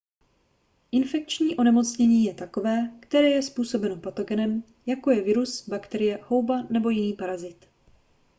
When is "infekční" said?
0.91-1.57